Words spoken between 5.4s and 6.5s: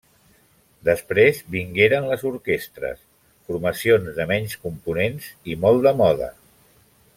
i molt de moda.